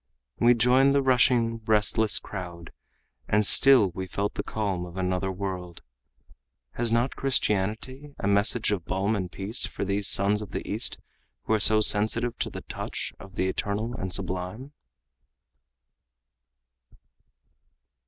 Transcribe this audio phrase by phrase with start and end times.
[0.39, 2.71] We joined the rushing, restless crowd
[3.27, 5.83] and still we felt the calm of another world.
[6.71, 10.97] Has not Christianity a message of balm and peace for these sons of the East
[11.43, 14.73] who are so sensitive to the touch of the eternal and sublime?